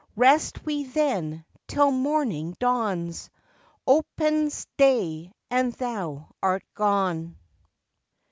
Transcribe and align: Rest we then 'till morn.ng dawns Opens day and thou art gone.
Rest 0.15 0.65
we 0.65 0.85
then 0.85 1.45
'till 1.67 1.91
morn.ng 1.91 2.55
dawns 2.57 3.29
Opens 3.85 4.65
day 4.75 5.31
and 5.51 5.73
thou 5.73 6.29
art 6.41 6.63
gone. 6.73 7.37